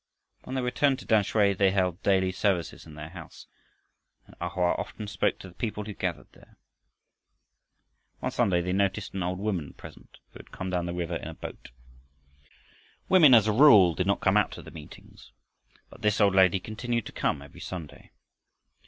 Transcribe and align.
When 0.45 0.55
they 0.55 0.63
returned 0.63 0.97
to 0.97 1.05
Tamsui 1.05 1.53
they 1.55 1.69
held 1.69 2.01
daily 2.01 2.31
services 2.31 2.87
in 2.87 2.95
their 2.95 3.09
house, 3.11 3.45
and 4.25 4.35
A 4.41 4.49
Hoa 4.49 4.73
often 4.79 5.05
spoke 5.07 5.37
to 5.37 5.47
the 5.47 5.53
people 5.53 5.83
who 5.85 5.93
gathered 5.93 6.31
there. 6.31 6.57
One 8.19 8.31
Sunday 8.31 8.61
they 8.63 8.73
noticed 8.73 9.13
an 9.13 9.21
old 9.21 9.37
woman 9.37 9.73
present, 9.75 10.17
who 10.31 10.39
had 10.39 10.49
come 10.51 10.71
down 10.71 10.87
the 10.87 10.93
river 10.95 11.17
in 11.17 11.27
a 11.27 11.35
boat. 11.35 11.69
Women 13.09 13.35
as 13.35 13.45
a 13.45 13.51
rule 13.53 13.93
did 13.93 14.07
not 14.07 14.21
come 14.21 14.37
out 14.37 14.49
to 14.53 14.63
the 14.63 14.71
meetings, 14.71 15.33
but 15.91 16.01
this 16.01 16.19
old 16.19 16.33
lady 16.33 16.59
continued 16.59 17.05
to 17.05 17.11
come 17.11 17.43
every 17.43 17.61
Sunday. 17.61 18.09